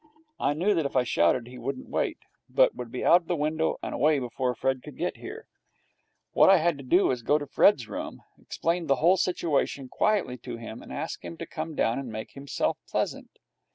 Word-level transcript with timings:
I 0.39 0.53
knew 0.53 0.73
that 0.73 0.85
if 0.87 0.95
I 0.95 1.03
shouted 1.03 1.45
he 1.45 1.59
wouldn't 1.59 1.87
wait, 1.89 2.17
but 2.49 2.73
would 2.73 2.91
be 2.91 3.05
out 3.05 3.21
of 3.21 3.27
the 3.27 3.35
window 3.35 3.77
and 3.83 3.93
away 3.93 4.17
before 4.17 4.55
Fred 4.55 4.81
could 4.81 4.97
get 4.97 5.13
there. 5.13 5.45
What 6.31 6.49
I 6.49 6.57
had 6.57 6.79
to 6.79 6.83
do 6.83 7.05
was 7.05 7.19
to 7.19 7.25
go 7.27 7.37
to 7.37 7.45
Fred's 7.45 7.87
room, 7.87 8.23
explain 8.39 8.87
the 8.87 8.95
whole 8.95 9.17
situation 9.17 9.89
quietly 9.89 10.39
to 10.39 10.57
him, 10.57 10.81
and 10.81 10.91
ask 10.91 11.23
him 11.23 11.37
to 11.37 11.45
come 11.45 11.75
down 11.75 11.99
and 11.99 12.09
make 12.11 12.31
himself 12.31 12.79
pleasant. 12.89 13.29